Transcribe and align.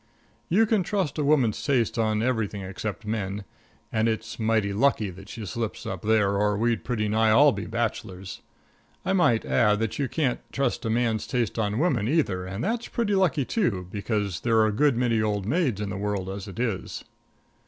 You 0.49 0.65
can 0.65 0.81
trust 0.81 1.19
a 1.19 1.23
woman's 1.23 1.63
taste 1.63 1.99
on 1.99 2.23
everything 2.23 2.63
except 2.63 3.05
men; 3.05 3.43
and 3.91 4.07
it's 4.09 4.39
mighty 4.39 4.73
lucky 4.73 5.11
that 5.11 5.29
she 5.29 5.45
slips 5.45 5.85
up 5.85 6.01
there 6.01 6.35
or 6.39 6.57
we'd 6.57 6.83
pretty 6.83 7.07
nigh 7.07 7.29
all 7.29 7.51
be 7.51 7.67
bachelors. 7.67 8.41
I 9.05 9.13
might 9.13 9.45
add 9.45 9.77
that 9.77 9.99
you 9.99 10.09
can't 10.09 10.39
trust 10.51 10.85
a 10.85 10.89
man's 10.89 11.27
taste 11.27 11.59
on 11.59 11.77
women, 11.77 12.07
either, 12.07 12.47
and 12.47 12.63
that's 12.63 12.87
pretty 12.87 13.13
lucky, 13.13 13.45
too, 13.45 13.85
because 13.91 14.39
there 14.39 14.57
are 14.57 14.65
a 14.65 14.71
good 14.73 14.97
many 14.97 15.21
old 15.21 15.45
maids 15.45 15.79
in 15.79 15.91
the 15.91 15.97
world 15.97 16.29
as 16.31 16.47
it 16.47 16.57
is. 16.59 17.03